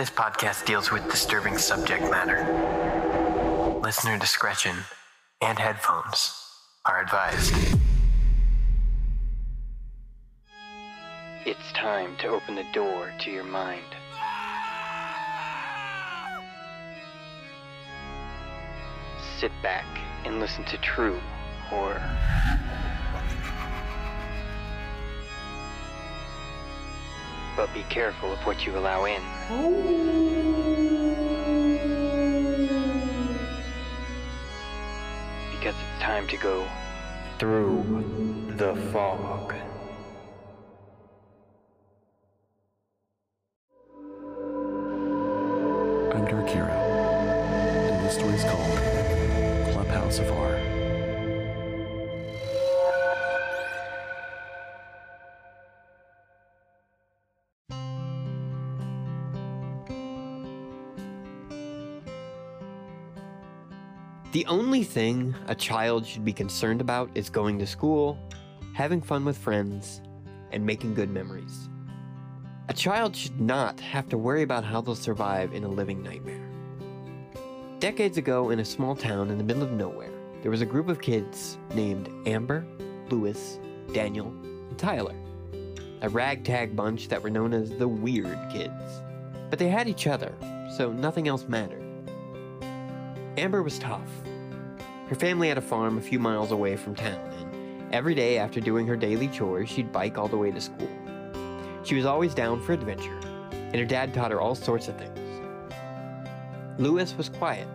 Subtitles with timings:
[0.00, 2.40] This podcast deals with disturbing subject matter.
[3.82, 4.74] Listener discretion
[5.42, 6.32] and headphones
[6.86, 7.54] are advised.
[11.44, 13.84] It's time to open the door to your mind.
[19.38, 19.84] Sit back
[20.24, 21.20] and listen to true
[21.68, 22.00] horror.
[27.60, 29.20] But be careful of what you allow in.
[35.52, 36.66] Because it's time to go
[37.38, 39.52] through the fog.
[46.14, 50.69] I'm Dark Hero, and this story is called Clubhouse of Horror.
[64.32, 68.16] The only thing a child should be concerned about is going to school,
[68.74, 70.00] having fun with friends,
[70.52, 71.68] and making good memories.
[72.68, 76.48] A child should not have to worry about how they'll survive in a living nightmare.
[77.80, 80.88] Decades ago, in a small town in the middle of nowhere, there was a group
[80.88, 82.64] of kids named Amber,
[83.08, 83.58] Lewis,
[83.92, 85.16] Daniel, and Tyler.
[86.02, 89.02] A ragtag bunch that were known as the Weird Kids.
[89.50, 90.32] But they had each other,
[90.76, 91.79] so nothing else mattered.
[93.40, 94.10] Amber was tough.
[95.08, 98.60] Her family had a farm a few miles away from town, and every day after
[98.60, 100.90] doing her daily chores, she'd bike all the way to school.
[101.82, 103.18] She was always down for adventure,
[103.50, 105.40] and her dad taught her all sorts of things.
[106.78, 107.66] Lewis was quiet.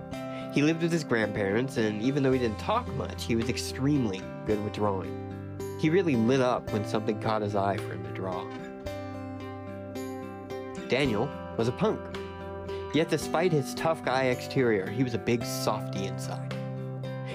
[0.53, 4.21] He lived with his grandparents, and even though he didn't talk much, he was extremely
[4.45, 5.57] good with drawing.
[5.79, 8.45] He really lit up when something caught his eye for him to draw.
[10.89, 11.27] Daniel
[11.57, 11.99] was a punk.
[12.95, 16.55] Yet, despite his tough guy exterior, he was a big softy inside.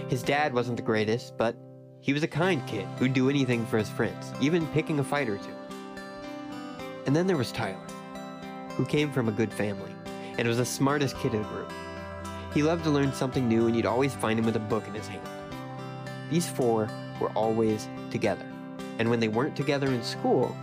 [0.08, 1.55] His dad wasn't the greatest, but
[2.00, 5.29] he was a kind kid who'd do anything for his friends, even picking a fight
[5.29, 5.52] or two.
[7.05, 7.77] And then there was Tyler,
[8.70, 9.92] who came from a good family
[10.39, 11.70] and was the smartest kid in the group.
[12.55, 14.95] He loved to learn something new, and you'd always find him with a book in
[14.95, 15.29] his hand.
[16.30, 16.89] These four
[17.20, 18.46] were always together,
[18.98, 20.57] and when they weren't together in school,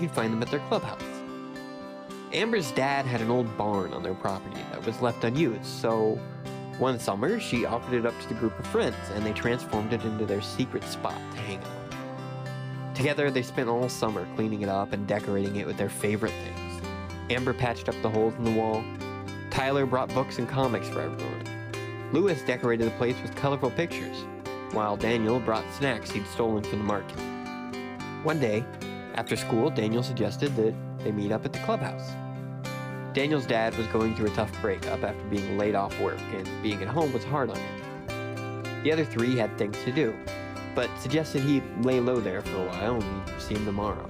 [0.00, 1.23] you'd find them at their clubhouse.
[2.34, 6.18] Amber's dad had an old barn on their property that was left unused, so
[6.78, 10.02] one summer she offered it up to the group of friends and they transformed it
[10.02, 12.96] into their secret spot to hang out.
[12.96, 16.82] Together, they spent all summer cleaning it up and decorating it with their favorite things.
[17.30, 18.82] Amber patched up the holes in the wall.
[19.50, 21.44] Tyler brought books and comics for everyone.
[22.12, 24.24] Lewis decorated the place with colorful pictures,
[24.72, 27.18] while Daniel brought snacks he'd stolen from the market.
[28.24, 28.64] One day,
[29.14, 32.10] after school, Daniel suggested that they meet up at the clubhouse.
[33.14, 36.82] Daniel's dad was going through a tough breakup after being laid off work, and being
[36.82, 38.82] at home was hard on him.
[38.82, 40.12] The other three had things to do,
[40.74, 44.04] but suggested he lay low there for a while and see him tomorrow.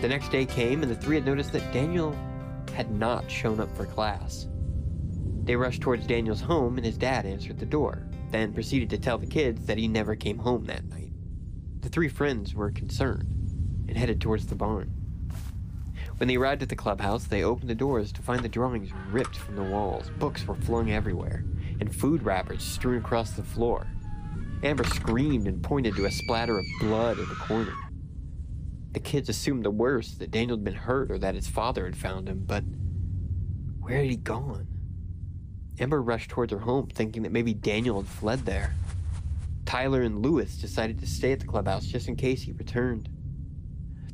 [0.00, 2.16] The next day came, and the three had noticed that Daniel
[2.76, 4.46] had not shown up for class.
[5.42, 9.18] They rushed towards Daniel's home, and his dad answered the door, then proceeded to tell
[9.18, 11.10] the kids that he never came home that night.
[11.80, 13.34] The three friends were concerned
[13.88, 14.99] and headed towards the barn.
[16.20, 19.36] When they arrived at the clubhouse, they opened the doors to find the drawings ripped
[19.36, 21.46] from the walls, books were flung everywhere,
[21.80, 23.86] and food wrappers strewn across the floor.
[24.62, 27.72] Amber screamed and pointed to a splatter of blood in the corner.
[28.92, 31.96] The kids assumed the worst that Daniel had been hurt or that his father had
[31.96, 32.64] found him, but
[33.80, 34.68] where had he gone?
[35.78, 38.74] Amber rushed towards her home, thinking that maybe Daniel had fled there.
[39.64, 43.08] Tyler and Lewis decided to stay at the clubhouse just in case he returned.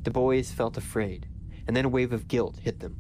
[0.05, 1.27] The boys felt afraid,
[1.67, 2.97] and then a wave of guilt hit them.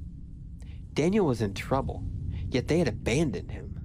[0.92, 2.02] Daniel was in trouble,
[2.48, 3.80] yet they had abandoned him.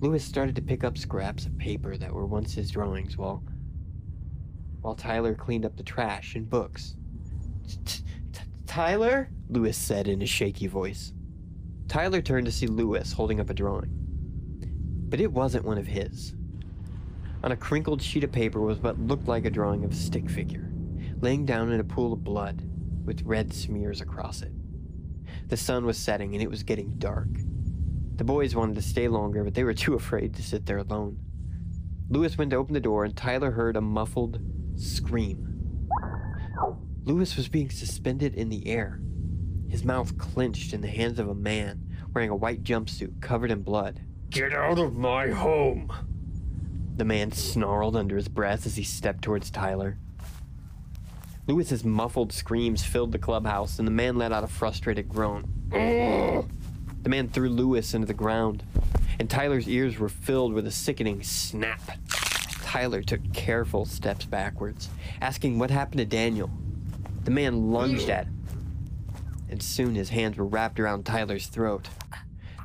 [0.00, 3.42] Lewis started to pick up scraps of paper that were once his drawings while
[4.80, 6.96] while Tyler cleaned up the trash and books.
[8.66, 9.30] Tyler?
[9.48, 11.12] Lewis said in a shaky voice.
[11.86, 13.92] Tyler turned to see Lewis holding up a drawing.
[15.08, 16.34] But it wasn't one of his.
[17.44, 20.28] On a crinkled sheet of paper was what looked like a drawing of a stick
[20.28, 20.72] figure,
[21.20, 22.60] laying down in a pool of blood
[23.04, 24.52] with red smears across it.
[25.48, 27.28] The sun was setting and it was getting dark.
[28.16, 31.18] The boys wanted to stay longer, but they were too afraid to sit there alone.
[32.08, 34.40] Lewis went to open the door and Tyler heard a muffled
[34.76, 35.88] scream.
[37.04, 39.00] Lewis was being suspended in the air,
[39.68, 41.82] his mouth clenched in the hands of a man
[42.12, 44.02] wearing a white jumpsuit covered in blood.
[44.28, 45.90] Get out of my home!
[46.96, 49.98] The man snarled under his breath as he stepped towards Tyler.
[51.46, 55.44] Lewis's muffled screams filled the clubhouse, and the man let out a frustrated groan.
[55.70, 58.62] The man threw Lewis into the ground,
[59.18, 61.80] and Tyler's ears were filled with a sickening snap.
[62.62, 64.88] Tyler took careful steps backwards,
[65.20, 66.48] asking what happened to Daniel.
[67.24, 68.46] The man lunged at him,
[69.48, 71.88] and soon his hands were wrapped around Tyler's throat.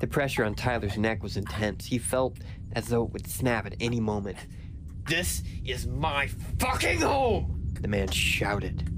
[0.01, 1.87] The pressure on Tyler's neck was intense.
[1.87, 2.37] He felt
[2.73, 4.37] as though it would snap at any moment.
[5.07, 6.27] This is my
[6.59, 7.56] fucking home!
[7.81, 8.89] The man shouted,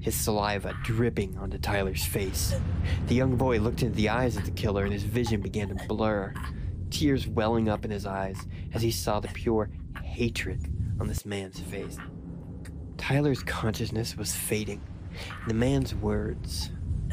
[0.00, 2.54] his saliva dripping onto Tyler's face.
[3.08, 5.86] The young boy looked into the eyes of the killer and his vision began to
[5.86, 6.32] blur,
[6.90, 9.70] tears welling up in his eyes as he saw the pure
[10.02, 11.98] hatred on this man's face.
[12.96, 14.80] Tyler's consciousness was fading.
[15.48, 16.70] The man's words,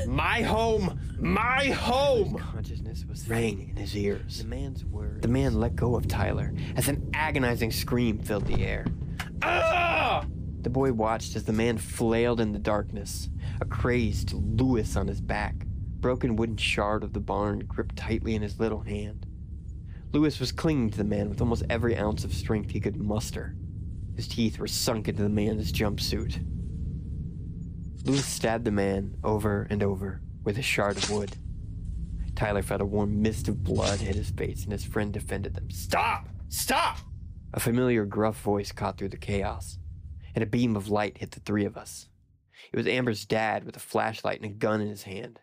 [0.07, 2.37] my home, my home.
[2.37, 4.39] Consciousness was rang in his ears.
[4.39, 5.21] The man's words.
[5.21, 8.85] The man let go of Tyler as an agonizing scream filled the air.
[9.41, 9.92] Ah!
[10.63, 13.29] The boy watched as the man flailed in the darkness,
[13.59, 15.65] a crazed Lewis on his back,
[15.99, 19.25] broken wooden shard of the barn gripped tightly in his little hand.
[20.13, 23.55] Lewis was clinging to the man with almost every ounce of strength he could muster.
[24.15, 26.39] His teeth were sunk into the man's jumpsuit.
[28.05, 31.35] Lewis stabbed the man over and over with a shard of wood.
[32.35, 35.69] Tyler felt a warm mist of blood hit his face, and his friend defended them.
[35.69, 36.29] Stop!
[36.47, 36.99] Stop!
[37.53, 39.77] A familiar gruff voice caught through the chaos,
[40.35, 42.07] and a beam of light hit the three of us.
[42.71, 45.39] It was Amber's dad with a flashlight and a gun in his hand.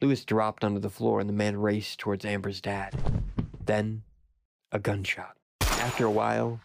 [0.00, 2.94] Lewis dropped onto the floor, and the man raced towards Amber's dad.
[3.64, 4.02] Then,
[4.72, 5.36] a gunshot.
[5.60, 6.60] After a while,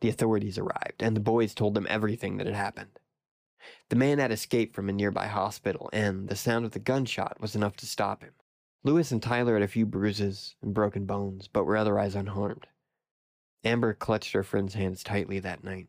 [0.00, 2.98] the authorities arrived, and the boys told them everything that had happened.
[3.90, 7.54] The man had escaped from a nearby hospital, and the sound of the gunshot was
[7.54, 8.32] enough to stop him.
[8.82, 12.66] Lewis and Tyler had a few bruises and broken bones, but were otherwise unharmed.
[13.62, 15.88] Amber clutched her friend's hands tightly that night.